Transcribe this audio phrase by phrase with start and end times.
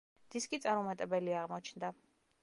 [0.35, 1.91] დისკი წარუმატებელი აღმოჩნდა.